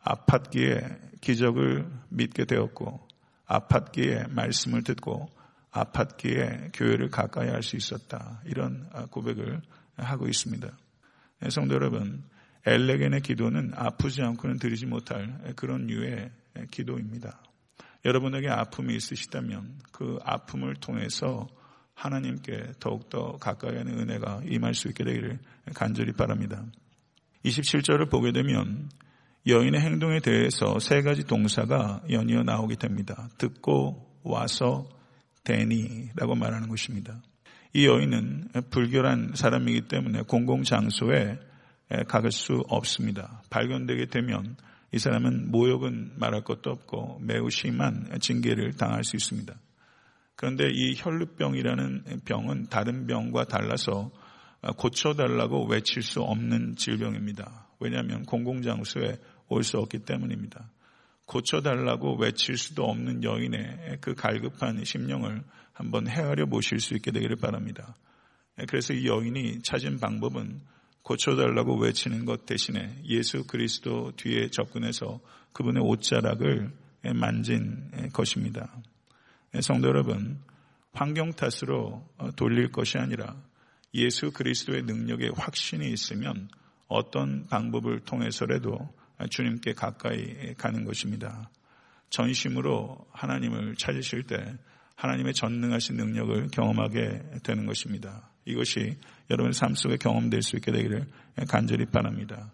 아팠기에 0.04 1.20
기적을 1.20 1.90
믿게 2.10 2.44
되었고, 2.44 3.00
아팠기에 3.46 4.30
말씀을 4.30 4.84
듣고, 4.84 5.28
아팠기에 5.72 6.70
교회를 6.72 7.10
가까이 7.10 7.48
할 7.48 7.62
수 7.62 7.74
있었다. 7.74 8.40
이런 8.44 8.88
고백을 9.10 9.60
하고 9.96 10.28
있습니다. 10.28 10.68
네, 11.40 11.50
성도 11.50 11.74
여러분, 11.74 12.22
엘레겐의 12.66 13.20
기도는 13.20 13.72
아프지 13.74 14.22
않고는 14.22 14.58
드리지 14.58 14.86
못할 14.86 15.38
그런 15.56 15.86
류의 15.86 16.30
기도입니다. 16.70 17.42
여러분에게 18.04 18.48
아픔이 18.48 18.94
있으시다면 18.94 19.78
그 19.92 20.18
아픔을 20.24 20.74
통해서 20.76 21.48
하나님께 21.94 22.74
더욱더 22.80 23.36
가까이 23.38 23.76
하는 23.76 23.98
은혜가 23.98 24.42
임할 24.46 24.74
수 24.74 24.88
있게 24.88 25.04
되기를 25.04 25.38
간절히 25.74 26.12
바랍니다. 26.12 26.64
27절을 27.44 28.10
보게 28.10 28.32
되면 28.32 28.88
여인의 29.46 29.80
행동에 29.80 30.20
대해서 30.20 30.78
세 30.78 31.02
가지 31.02 31.24
동사가 31.24 32.02
연이어 32.10 32.42
나오게 32.42 32.76
됩니다. 32.76 33.28
듣고 33.38 34.20
와서 34.22 34.88
대니라고 35.44 36.34
말하는 36.34 36.68
것입니다. 36.68 37.20
이 37.74 37.86
여인은 37.86 38.48
불결한 38.70 39.32
사람이기 39.34 39.82
때문에 39.82 40.22
공공장소에 40.22 41.38
가갈 42.08 42.32
수 42.32 42.62
없습니다. 42.68 43.42
발견되게 43.50 44.06
되면 44.06 44.56
이 44.92 44.98
사람은 44.98 45.50
모욕은 45.50 46.12
말할 46.16 46.42
것도 46.44 46.70
없고 46.70 47.20
매우 47.22 47.50
심한 47.50 48.08
징계를 48.20 48.74
당할 48.74 49.04
수 49.04 49.16
있습니다. 49.16 49.54
그런데 50.36 50.68
이 50.72 50.94
혈루병이라는 50.96 52.22
병은 52.24 52.66
다른 52.68 53.06
병과 53.06 53.44
달라서 53.44 54.10
고쳐달라고 54.76 55.66
외칠 55.66 56.02
수 56.02 56.22
없는 56.22 56.76
질병입니다. 56.76 57.68
왜냐하면 57.80 58.24
공공장소에 58.24 59.18
올 59.48 59.62
수 59.62 59.78
없기 59.78 60.00
때문입니다. 60.00 60.70
고쳐달라고 61.26 62.16
외칠 62.16 62.56
수도 62.56 62.84
없는 62.84 63.22
여인의 63.22 63.98
그 64.00 64.14
갈급한 64.14 64.84
심령을 64.84 65.42
한번 65.72 66.08
헤아려 66.08 66.46
보실 66.46 66.80
수 66.80 66.94
있게 66.94 67.10
되기를 67.10 67.36
바랍니다. 67.36 67.94
그래서 68.68 68.94
이 68.94 69.06
여인이 69.06 69.62
찾은 69.62 69.98
방법은 70.00 70.60
고쳐달라고 71.04 71.78
외치는 71.78 72.24
것 72.24 72.46
대신에 72.46 72.98
예수 73.04 73.46
그리스도 73.46 74.12
뒤에 74.16 74.48
접근해서 74.48 75.20
그분의 75.52 75.82
옷자락을 75.82 76.72
만진 77.14 78.10
것입니다. 78.12 78.74
성도 79.60 79.88
여러분, 79.88 80.40
환경 80.92 81.32
탓으로 81.32 82.02
돌릴 82.36 82.72
것이 82.72 82.98
아니라 82.98 83.36
예수 83.92 84.32
그리스도의 84.32 84.82
능력에 84.84 85.30
확신이 85.36 85.92
있으면 85.92 86.48
어떤 86.88 87.46
방법을 87.48 88.00
통해서라도 88.00 88.78
주님께 89.28 89.74
가까이 89.74 90.54
가는 90.54 90.84
것입니다. 90.84 91.50
전심으로 92.08 93.06
하나님을 93.12 93.76
찾으실 93.76 94.22
때 94.24 94.56
하나님의 94.96 95.34
전능하신 95.34 95.96
능력을 95.96 96.48
경험하게 96.48 97.22
되는 97.42 97.66
것입니다. 97.66 98.30
이것이 98.44 98.96
여러분의 99.30 99.54
삶 99.54 99.74
속에 99.74 99.96
경험될 99.96 100.42
수 100.42 100.56
있게 100.56 100.72
되기를 100.72 101.06
간절히 101.48 101.86
바랍니다. 101.86 102.52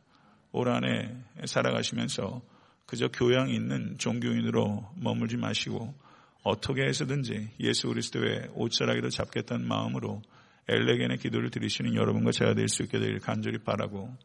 올 0.52 0.68
한해 0.68 1.14
살아가시면서 1.44 2.42
그저 2.87 3.09
교양 3.09 3.50
있는 3.50 3.97
종교인으로 3.99 4.92
머물지 4.97 5.37
마시고 5.37 5.94
어떻게 6.42 6.82
해서든지 6.82 7.50
예수 7.61 7.88
그리스도의 7.88 8.49
옷자락이로 8.54 9.11
잡겠다는 9.11 9.66
마음으로 9.66 10.23
엘레겐의 10.68 11.18
기도를 11.18 11.50
드리시는 11.50 11.94
여러분과 11.94 12.32
제가 12.32 12.54
될 12.54 12.68
수 12.68 12.82
있게 12.82 12.99
되기를 12.99 13.20
간절히 13.20 13.59
바라고 13.59 14.16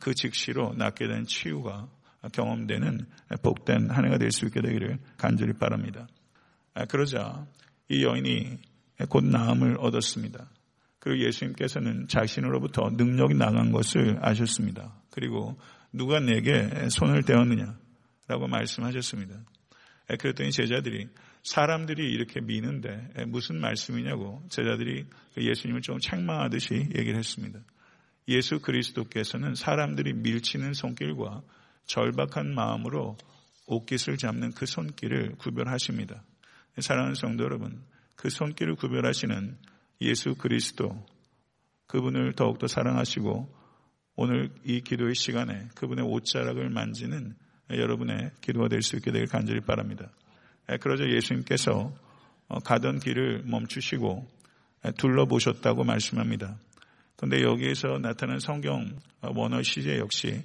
그 0.00 0.14
즉시로 0.14 0.74
낫게 0.74 1.08
된 1.08 1.24
치유가 1.24 1.88
경험되는 2.32 3.06
복된 3.42 3.90
한 3.90 4.04
해가 4.06 4.18
될 4.18 4.30
수 4.30 4.46
있게 4.46 4.60
되기를 4.60 4.98
간절히 5.16 5.52
바랍니다. 5.54 6.06
그러자 6.84 7.46
이 7.88 8.04
여인이 8.04 8.58
곧 9.08 9.24
나음을 9.24 9.78
얻었습니다. 9.78 10.50
그리고 10.98 11.24
예수님께서는 11.26 12.08
자신으로부터 12.08 12.90
능력이 12.90 13.34
나간 13.34 13.72
것을 13.72 14.18
아셨습니다. 14.20 15.00
그리고 15.10 15.56
누가 15.92 16.20
내게 16.20 16.88
손을 16.90 17.22
대었느냐 17.22 17.78
라고 18.28 18.48
말씀하셨습니다. 18.48 19.34
그랬더니 20.18 20.50
제자들이 20.50 21.08
사람들이 21.42 22.12
이렇게 22.12 22.40
미는데 22.40 23.24
무슨 23.28 23.60
말씀이냐고 23.60 24.42
제자들이 24.48 25.06
그 25.34 25.44
예수님을 25.44 25.80
좀 25.82 25.98
책망하듯이 26.00 26.74
얘기를 26.74 27.16
했습니다. 27.16 27.60
예수 28.28 28.58
그리스도께서는 28.58 29.54
사람들이 29.54 30.12
밀치는 30.14 30.74
손길과 30.74 31.42
절박한 31.86 32.52
마음으로 32.52 33.16
옷깃을 33.66 34.16
잡는 34.16 34.52
그 34.52 34.66
손길을 34.66 35.36
구별하십니다. 35.38 36.24
사랑하는 36.78 37.14
성도 37.14 37.44
여러분, 37.44 37.82
그 38.16 38.30
손길을 38.30 38.76
구별하시는 38.76 39.56
예수 40.02 40.34
그리스도, 40.34 41.04
그분을 41.86 42.34
더욱더 42.34 42.66
사랑하시고 42.66 43.54
오늘 44.16 44.50
이 44.64 44.80
기도의 44.80 45.14
시간에 45.14 45.68
그분의 45.74 46.04
옷자락을 46.04 46.68
만지는 46.70 47.34
여러분의 47.70 48.32
기도가 48.40 48.68
될 48.68 48.82
수 48.82 48.96
있게 48.96 49.12
되길 49.12 49.26
간절히 49.28 49.60
바랍니다. 49.60 50.10
그러자 50.80 51.04
예수님께서 51.08 51.92
어, 52.48 52.58
가던 52.60 53.00
길을 53.00 53.42
멈추시고 53.44 54.26
둘러보셨다고 54.98 55.84
말씀합니다. 55.84 56.58
그런데 57.16 57.42
여기에서 57.42 57.98
나타난 57.98 58.38
성경 58.38 58.98
원어 59.20 59.62
시제 59.62 59.98
역시 59.98 60.44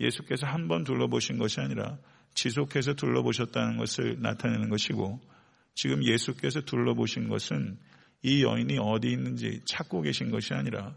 예수께서 0.00 0.46
한 0.46 0.68
번 0.68 0.84
둘러보신 0.84 1.38
것이 1.38 1.60
아니라 1.60 1.98
지속해서 2.34 2.94
둘러보셨다는 2.94 3.76
것을 3.76 4.16
나타내는 4.20 4.68
것이고 4.70 5.20
지금 5.74 6.04
예수께서 6.04 6.60
둘러보신 6.62 7.28
것은 7.28 7.78
이 8.22 8.44
여인이 8.44 8.78
어디 8.80 9.10
있는지 9.10 9.60
찾고 9.64 10.02
계신 10.02 10.30
것이 10.30 10.54
아니라 10.54 10.94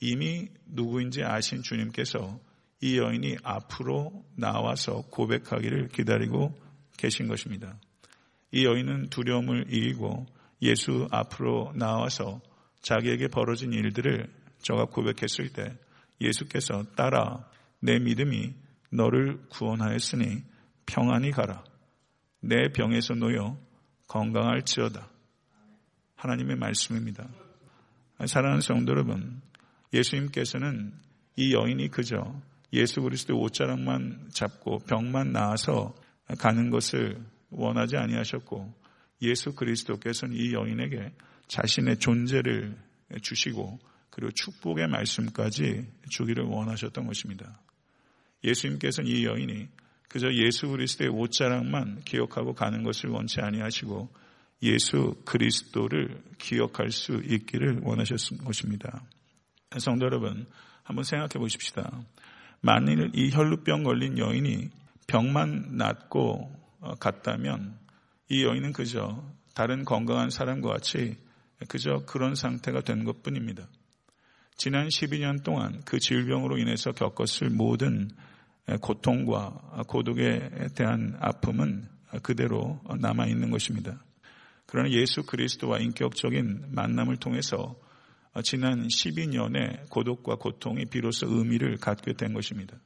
이미 0.00 0.48
누구인지 0.66 1.22
아신 1.22 1.62
주님께서 1.62 2.40
이 2.80 2.98
여인이 2.98 3.36
앞으로 3.42 4.24
나와서 4.36 5.02
고백하기를 5.10 5.88
기다리고 5.88 6.52
계신 6.96 7.28
것입니다. 7.28 7.78
이 8.50 8.64
여인은 8.64 9.10
두려움을 9.10 9.72
이기고 9.72 10.26
예수 10.62 11.08
앞으로 11.10 11.72
나와서 11.74 12.40
자기에게 12.82 13.28
벌어진 13.28 13.72
일들을 13.72 14.28
저가 14.62 14.86
고백했을 14.86 15.52
때 15.52 15.76
예수께서 16.20 16.84
따라 16.96 17.48
내 17.80 17.98
믿음이 17.98 18.54
너를 18.90 19.40
구원하였으니 19.48 20.42
평안히 20.86 21.30
가라. 21.30 21.64
내 22.40 22.72
병에서 22.72 23.14
놓여 23.14 23.56
건강할지어다. 24.08 25.08
하나님의 26.16 26.56
말씀입니다. 26.56 27.28
사랑하는 28.26 28.60
성도 28.60 28.92
여러분, 28.92 29.40
예수님께서는 29.92 30.92
이 31.36 31.54
여인이 31.54 31.88
그저 31.88 32.40
예수 32.72 33.02
그리스도의 33.02 33.38
옷자락만 33.40 34.30
잡고 34.32 34.78
병만 34.80 35.32
나아서 35.32 35.94
가는 36.38 36.70
것을 36.70 37.18
원하지 37.50 37.96
아니하셨고 37.96 38.72
예수 39.22 39.54
그리스도께서는 39.54 40.34
이 40.36 40.52
여인에게 40.52 41.12
자신의 41.48 41.98
존재를 41.98 42.76
주시고 43.20 43.78
그리고 44.10 44.30
축복의 44.32 44.88
말씀까지 44.88 45.86
주기를 46.10 46.44
원하셨던 46.44 47.06
것입니다. 47.06 47.60
예수님께서는 48.44 49.10
이 49.10 49.24
여인이 49.24 49.68
그저 50.12 50.30
예수 50.34 50.68
그리스도의 50.68 51.08
옷자락만 51.08 52.02
기억하고 52.04 52.52
가는 52.52 52.82
것을 52.82 53.08
원치 53.08 53.40
아니하시고 53.40 54.10
예수 54.62 55.14
그리스도를 55.24 56.22
기억할 56.36 56.90
수 56.90 57.22
있기를 57.24 57.80
원하셨던 57.82 58.44
것입니다. 58.44 59.02
성도 59.78 60.04
여러분, 60.04 60.46
한번 60.82 61.04
생각해 61.04 61.38
보십시다. 61.38 62.02
만일 62.60 63.10
이 63.14 63.30
혈루병 63.32 63.84
걸린 63.84 64.18
여인이 64.18 64.68
병만 65.06 65.78
낫고 65.78 66.60
어, 66.80 66.94
갔다면 66.96 67.78
이 68.28 68.44
여인은 68.44 68.74
그저 68.74 69.24
다른 69.54 69.82
건강한 69.82 70.28
사람과 70.28 70.74
같이 70.74 71.16
그저 71.68 72.04
그런 72.06 72.34
상태가 72.34 72.82
된 72.82 73.04
것 73.04 73.22
뿐입니다. 73.22 73.66
지난 74.58 74.88
12년 74.88 75.42
동안 75.42 75.80
그 75.86 75.98
질병으로 75.98 76.58
인해서 76.58 76.92
겪었을 76.92 77.48
모든 77.48 78.10
고통과 78.80 79.84
고독에 79.88 80.68
대한 80.74 81.16
아픔은 81.20 81.88
그대로 82.22 82.80
남아 82.98 83.26
있는 83.26 83.50
것입니다. 83.50 84.02
그러나 84.66 84.90
예수 84.90 85.24
그리스도와 85.24 85.78
인격적인 85.78 86.66
만남을 86.70 87.16
통해서 87.16 87.76
지난 88.44 88.86
12년의 88.86 89.88
고독과 89.90 90.36
고통이 90.36 90.86
비로소 90.86 91.26
의미를 91.28 91.76
갖게 91.76 92.14
된 92.14 92.32
것입니다. 92.32 92.76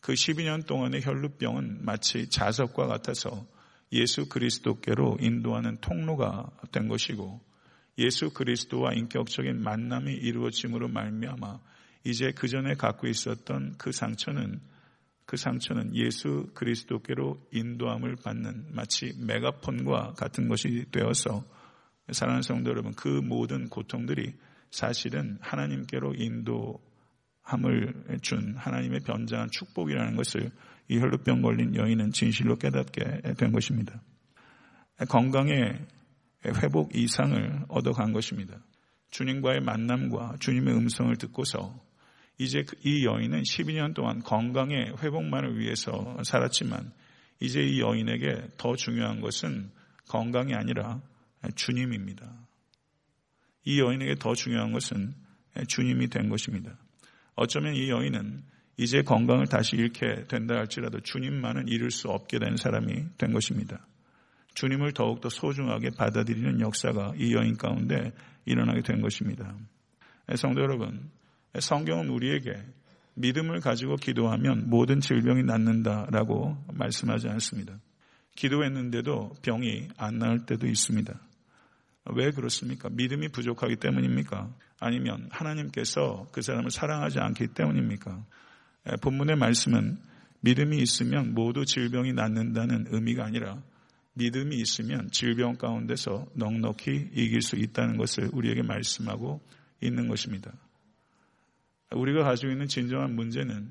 그 0.00 0.12
12년 0.12 0.66
동안의 0.66 1.02
혈루병은 1.02 1.84
마치 1.84 2.28
자석과 2.28 2.86
같아서 2.86 3.46
예수 3.92 4.28
그리스도께로 4.28 5.18
인도하는 5.20 5.78
통로가 5.80 6.50
된 6.72 6.88
것이고 6.88 7.40
예수 7.98 8.30
그리스도와 8.30 8.92
인격적인 8.92 9.62
만남이 9.62 10.12
이루어짐으로 10.12 10.88
말미암아 10.88 11.60
이제 12.04 12.32
그 12.32 12.46
전에 12.46 12.74
갖고 12.74 13.06
있었던 13.06 13.76
그 13.78 13.92
상처는 13.92 14.60
그 15.26 15.36
상처는 15.36 15.94
예수 15.94 16.48
그리스도께로 16.54 17.38
인도함을 17.52 18.16
받는 18.16 18.66
마치 18.70 19.12
메가폰과 19.18 20.14
같은 20.16 20.48
것이 20.48 20.86
되어서 20.92 21.44
사랑하는 22.10 22.42
성도 22.42 22.70
여러분 22.70 22.94
그 22.94 23.08
모든 23.08 23.68
고통들이 23.68 24.34
사실은 24.70 25.38
하나님께로 25.40 26.14
인도함을 26.14 28.18
준 28.22 28.54
하나님의 28.56 29.00
변장한 29.00 29.50
축복이라는 29.50 30.14
것을 30.14 30.52
이 30.88 30.98
혈루병 30.98 31.42
걸린 31.42 31.74
여인은 31.74 32.12
진실로 32.12 32.56
깨닫게 32.56 33.34
된 33.36 33.50
것입니다. 33.50 34.00
건강의 35.08 35.84
회복 36.62 36.94
이상을 36.94 37.64
얻어간 37.68 38.12
것입니다. 38.12 38.56
주님과의 39.10 39.60
만남과 39.60 40.36
주님의 40.38 40.76
음성을 40.76 41.16
듣고서 41.16 41.84
이제 42.38 42.62
그이 42.62 43.04
여인은 43.04 43.42
12년 43.42 43.94
동안 43.94 44.22
건강의 44.22 44.94
회복만을 45.02 45.58
위해서 45.58 46.16
살았지만 46.22 46.92
이제 47.40 47.62
이 47.62 47.80
여인에게 47.80 48.48
더 48.56 48.76
중요한 48.76 49.20
것은 49.20 49.70
건강이 50.08 50.54
아니라 50.54 51.00
주님입니다. 51.54 52.30
이 53.64 53.80
여인에게 53.80 54.16
더 54.16 54.34
중요한 54.34 54.72
것은 54.72 55.14
주님이 55.68 56.08
된 56.08 56.28
것입니다. 56.28 56.76
어쩌면 57.34 57.74
이 57.74 57.90
여인은 57.90 58.42
이제 58.78 59.02
건강을 59.02 59.46
다시 59.46 59.76
잃게 59.76 60.24
된다 60.28 60.54
할지라도 60.56 61.00
주님만은 61.00 61.68
잃을 61.68 61.90
수 61.90 62.08
없게 62.08 62.38
된 62.38 62.56
사람이 62.56 63.16
된 63.16 63.32
것입니다. 63.32 63.86
주님을 64.54 64.92
더욱더 64.92 65.28
소중하게 65.28 65.90
받아들이는 65.90 66.60
역사가 66.60 67.14
이 67.18 67.34
여인 67.34 67.56
가운데 67.56 68.12
일어나게 68.44 68.82
된 68.82 69.00
것입니다. 69.00 69.54
성도 70.34 70.62
여러분, 70.62 71.10
성경은 71.60 72.08
우리에게 72.08 72.56
믿음을 73.14 73.60
가지고 73.60 73.96
기도하면 73.96 74.68
모든 74.68 75.00
질병이 75.00 75.42
낫는다라고 75.44 76.56
말씀하지 76.72 77.28
않습니다. 77.28 77.78
기도했는데도 78.36 79.36
병이 79.42 79.88
안 79.96 80.18
나을 80.18 80.44
때도 80.44 80.66
있습니다. 80.66 81.18
왜 82.14 82.30
그렇습니까? 82.30 82.88
믿음이 82.90 83.28
부족하기 83.28 83.76
때문입니까? 83.76 84.54
아니면 84.78 85.28
하나님께서 85.30 86.26
그 86.32 86.42
사람을 86.42 86.70
사랑하지 86.70 87.18
않기 87.18 87.48
때문입니까? 87.48 88.24
본문의 89.00 89.36
말씀은 89.36 89.98
믿음이 90.40 90.78
있으면 90.78 91.34
모두 91.34 91.64
질병이 91.64 92.12
낫는다는 92.12 92.86
의미가 92.90 93.24
아니라 93.24 93.60
믿음이 94.14 94.56
있으면 94.56 95.10
질병 95.10 95.56
가운데서 95.56 96.26
넉넉히 96.34 97.10
이길 97.12 97.42
수 97.42 97.56
있다는 97.56 97.96
것을 97.96 98.30
우리에게 98.32 98.62
말씀하고 98.62 99.40
있는 99.80 100.08
것입니다. 100.08 100.52
우리가 101.92 102.24
가지고 102.24 102.52
있는 102.52 102.66
진정한 102.66 103.14
문제는 103.14 103.70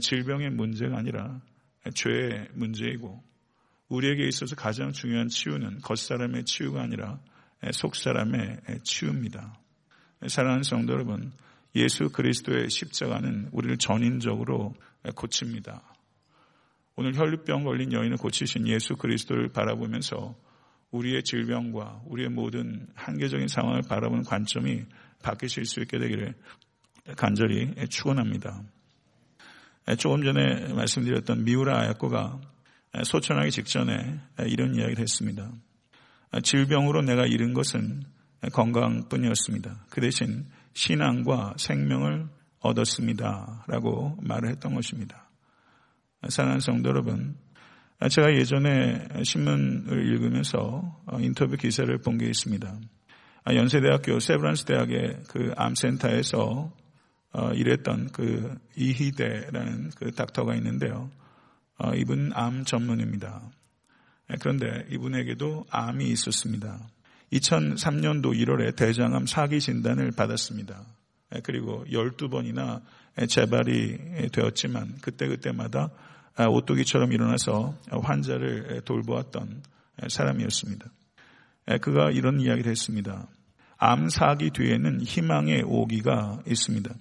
질병의 0.00 0.50
문제가 0.50 0.96
아니라 0.96 1.40
죄의 1.94 2.48
문제이고 2.54 3.22
우리에게 3.88 4.26
있어서 4.28 4.54
가장 4.54 4.92
중요한 4.92 5.28
치유는 5.28 5.80
겉사람의 5.80 6.44
치유가 6.44 6.82
아니라 6.82 7.20
속사람의 7.72 8.60
치유입니다. 8.84 9.58
사랑하는 10.28 10.62
성도 10.62 10.92
여러분, 10.92 11.32
예수 11.74 12.10
그리스도의 12.10 12.70
십자가는 12.70 13.48
우리를 13.52 13.76
전인적으로 13.78 14.74
고칩니다. 15.14 15.82
오늘 16.96 17.14
혈류병 17.16 17.64
걸린 17.64 17.92
여인을 17.92 18.16
고치신 18.16 18.68
예수 18.68 18.96
그리스도를 18.96 19.48
바라보면서 19.48 20.36
우리의 20.90 21.22
질병과 21.22 22.02
우리의 22.06 22.28
모든 22.28 22.86
한계적인 22.94 23.48
상황을 23.48 23.82
바라보는 23.88 24.24
관점이 24.24 24.84
바뀌실 25.22 25.64
수 25.64 25.80
있게 25.80 25.98
되기를 25.98 26.34
간절히 27.16 27.74
축원합니다. 27.88 28.62
조금 29.98 30.22
전에 30.22 30.72
말씀드렸던 30.72 31.44
미우라 31.44 31.80
아야코가 31.80 32.40
소천하기 33.04 33.50
직전에 33.50 34.20
이런 34.46 34.74
이야기를 34.74 34.98
했습니다. 34.98 35.50
질병으로 36.42 37.02
내가 37.02 37.26
잃은 37.26 37.54
것은 37.54 38.02
건강뿐이었습니다. 38.52 39.86
그 39.90 40.00
대신 40.00 40.46
신앙과 40.74 41.54
생명을 41.56 42.28
얻었습니다. 42.60 43.64
라고 43.66 44.16
말을 44.22 44.50
했던 44.50 44.74
것입니다. 44.74 45.28
사랑하는 46.28 46.60
성도 46.60 46.90
여러분, 46.90 47.36
제가 48.08 48.32
예전에 48.34 49.08
신문을 49.24 50.06
읽으면서 50.08 51.02
인터뷰 51.20 51.56
기사를 51.56 51.96
본 51.98 52.18
게 52.18 52.26
있습니다. 52.26 52.74
연세대학교 53.48 54.20
세브란스 54.20 54.66
대학의 54.66 55.22
그 55.28 55.52
암센터에서 55.56 56.72
어, 57.32 57.52
일했던 57.52 58.10
그 58.12 58.58
이희대라는 58.76 59.90
그 59.96 60.10
닥터가 60.12 60.54
있는데요. 60.56 61.10
어, 61.78 61.94
이분 61.94 62.32
암 62.34 62.64
전문입니다. 62.64 63.40
예, 64.32 64.36
그런데 64.40 64.86
이분에게도 64.90 65.66
암이 65.70 66.08
있었습니다. 66.08 66.80
2003년도 67.32 68.36
1월에 68.36 68.74
대장암 68.74 69.26
사기 69.26 69.60
진단을 69.60 70.10
받았습니다. 70.12 70.82
그리고 71.44 71.84
12번이나 71.88 72.82
재발이 73.28 74.30
되었지만 74.32 74.96
그때그때마다 75.00 75.90
오뚜기처럼 76.36 77.12
일어나서 77.12 77.76
환자를 77.88 78.80
돌보았던 78.84 79.62
사람이었습니다. 80.08 80.86
그가 81.80 82.10
이런 82.10 82.40
이야기를 82.40 82.68
했습니다. 82.68 83.28
암 83.76 84.08
사기 84.08 84.50
뒤에는 84.50 85.02
희망의 85.02 85.62
오기가 85.64 86.42
있습니다. 86.48 86.92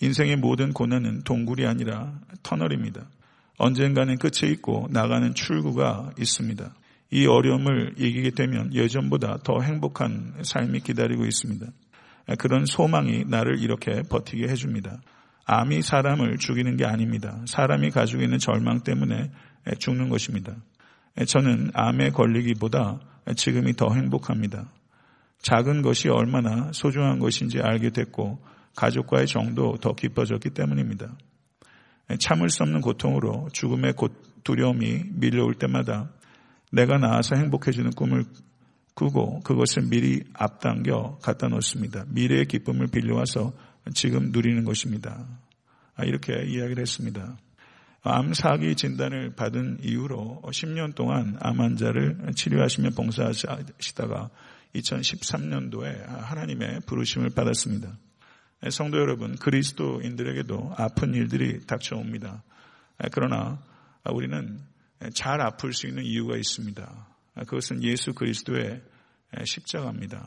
인생의 0.00 0.36
모든 0.36 0.72
고난은 0.72 1.22
동굴이 1.22 1.66
아니라 1.66 2.20
터널입니다. 2.42 3.08
언젠가는 3.58 4.16
끝에 4.18 4.50
있고 4.52 4.86
나가는 4.90 5.34
출구가 5.34 6.12
있습니다. 6.18 6.72
이 7.10 7.26
어려움을 7.26 7.94
이기게 7.96 8.30
되면 8.30 8.72
예전보다 8.72 9.38
더 9.42 9.60
행복한 9.60 10.34
삶이 10.42 10.80
기다리고 10.80 11.24
있습니다. 11.24 11.66
그런 12.38 12.66
소망이 12.66 13.24
나를 13.26 13.58
이렇게 13.58 14.02
버티게 14.02 14.48
해줍니다. 14.48 15.00
암이 15.46 15.82
사람을 15.82 16.36
죽이는 16.36 16.76
게 16.76 16.84
아닙니다. 16.84 17.40
사람이 17.46 17.90
가지고 17.90 18.22
있는 18.22 18.38
절망 18.38 18.80
때문에 18.80 19.30
죽는 19.78 20.10
것입니다. 20.10 20.54
저는 21.26 21.70
암에 21.72 22.10
걸리기보다 22.10 23.00
지금이 23.34 23.72
더 23.72 23.92
행복합니다. 23.92 24.70
작은 25.40 25.82
것이 25.82 26.08
얼마나 26.08 26.70
소중한 26.72 27.18
것인지 27.18 27.60
알게 27.60 27.90
됐고 27.90 28.38
가족과의 28.78 29.26
정도 29.26 29.76
더 29.76 29.92
깊어졌기 29.92 30.50
때문입니다. 30.50 31.16
참을 32.20 32.48
수 32.48 32.62
없는 32.62 32.80
고통으로 32.80 33.48
죽음의 33.52 33.94
두려움이 34.44 35.02
밀려올 35.14 35.54
때마다 35.54 36.10
내가 36.70 36.96
나아서 36.96 37.34
행복해지는 37.34 37.90
꿈을 37.90 38.24
꾸고 38.94 39.40
그것을 39.40 39.82
미리 39.88 40.22
앞당겨 40.32 41.18
갖다 41.22 41.48
놓습니다. 41.48 42.04
미래의 42.08 42.46
기쁨을 42.46 42.86
빌려와서 42.86 43.52
지금 43.94 44.30
누리는 44.30 44.64
것입니다. 44.64 45.26
아, 45.96 46.04
이렇게 46.04 46.32
이야기를 46.32 46.80
했습니다. 46.80 47.36
암 48.02 48.32
사기 48.32 48.76
진단을 48.76 49.34
받은 49.34 49.78
이후로 49.82 50.42
10년 50.46 50.94
동안 50.94 51.36
암 51.40 51.60
환자를 51.60 52.32
치료하시며 52.34 52.90
봉사하시다가 52.90 54.30
2013년도에 54.74 56.06
하나님의 56.06 56.80
부르심을 56.86 57.30
받았습니다. 57.30 57.96
성도 58.70 58.98
여러분, 58.98 59.36
그리스도인들에게도 59.36 60.74
아픈 60.76 61.14
일들이 61.14 61.64
닥쳐옵니다. 61.66 62.42
그러나 63.12 63.62
우리는 64.10 64.58
잘 65.14 65.40
아플 65.40 65.72
수 65.72 65.86
있는 65.86 66.04
이유가 66.04 66.36
있습니다. 66.36 67.06
그것은 67.46 67.84
예수 67.84 68.14
그리스도의 68.14 68.82
십자가입니다. 69.44 70.26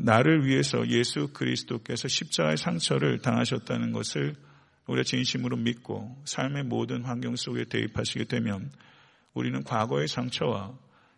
나를 0.00 0.46
위해서 0.46 0.86
예수 0.88 1.28
그리스도께서 1.34 2.08
십자가의 2.08 2.56
상처를 2.56 3.18
당하셨다는 3.18 3.92
것을 3.92 4.34
우리가 4.86 5.04
진심으로 5.04 5.58
믿고 5.58 6.16
삶의 6.24 6.64
모든 6.64 7.04
환경 7.04 7.36
속에 7.36 7.64
대입하시게 7.64 8.24
되면 8.24 8.70
우리는 9.34 9.62
과거의 9.64 10.08
상처와 10.08 10.72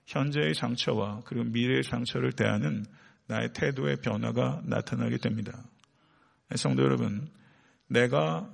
현재의 0.07 0.55
상처와 0.55 1.23
그리고 1.25 1.45
미래의 1.45 1.85
상처를 1.85 2.33
대하는 2.33 2.85
나의 3.27 3.53
태도의 3.53 3.99
변화가 4.03 4.63
나타나게 4.65 5.19
됩니다. 5.19 5.63
성도 6.57 6.83
여러분, 6.83 7.29
내가 7.89 8.51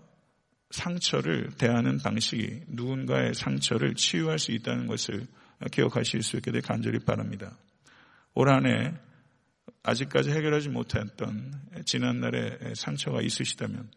상처를 0.71 1.51
대하는 1.59 1.99
방식이 1.99 2.63
누군가의 2.69 3.35
상처를 3.35 3.95
치유할 3.95 4.39
수 4.39 4.53
있다는 4.53 4.87
것을 4.87 5.27
기억하실 5.73 6.23
수 6.23 6.37
있게 6.37 6.53
되 6.53 6.61
간절히 6.61 7.01
바랍니다. 7.01 7.57
올 8.35 8.49
한해 8.49 8.95
아직까지 9.83 10.31
해결하지 10.31 10.69
못했던 10.69 11.53
지난날의 11.85 12.75
상처가 12.77 13.21
있으시다면 13.21 13.91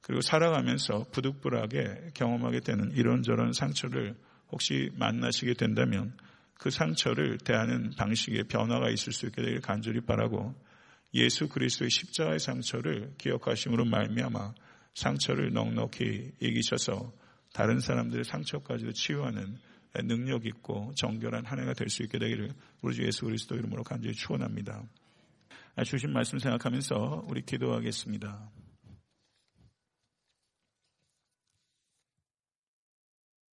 그리고 0.00 0.20
살아가면서 0.20 1.06
부득불하게 1.12 2.10
경험하게 2.14 2.60
되는 2.60 2.90
이런저런 2.92 3.52
상처를 3.52 4.16
혹시 4.50 4.90
만나시게 4.96 5.54
된다면 5.54 6.16
그 6.58 6.70
상처를 6.70 7.38
대하는 7.38 7.90
방식에 7.96 8.44
변화가 8.44 8.90
있을 8.90 9.12
수 9.12 9.26
있게 9.26 9.42
되길 9.42 9.60
간절히 9.60 10.00
바라고 10.00 10.54
예수 11.14 11.48
그리스도의 11.48 11.90
십자가의 11.90 12.40
상처를 12.40 13.14
기억하심으로 13.18 13.84
말미암아 13.84 14.54
상처를 14.94 15.52
넉넉히 15.52 16.32
이기셔서 16.40 17.12
다른 17.52 17.78
사람들의 17.80 18.24
상처까지도 18.24 18.92
치유하는 18.92 19.58
능력 20.02 20.44
있고 20.44 20.92
정결한 20.96 21.44
한 21.44 21.60
해가 21.60 21.72
될 21.74 21.88
수 21.88 22.02
있게 22.02 22.18
되기를 22.18 22.50
우리 22.82 22.96
주 22.96 23.04
예수 23.04 23.24
그리스도 23.24 23.54
이름으로 23.54 23.84
간절히 23.84 24.14
축원합니다. 24.14 24.82
주신 25.84 26.12
말씀 26.12 26.38
생각하면서 26.38 27.26
우리 27.28 27.42
기도하겠습니다. 27.42 28.63